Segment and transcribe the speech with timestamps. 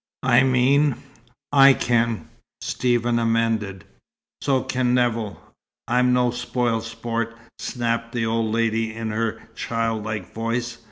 [0.23, 0.95] I mean,
[1.51, 2.27] I can,"
[2.61, 3.85] Stephen amended.
[4.41, 5.39] "So can Nevill.
[5.87, 10.79] I'm no spoil sport," snapped the old lady, in her childlike voice.